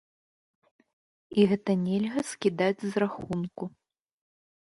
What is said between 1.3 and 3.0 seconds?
І гэта нельга скідаць з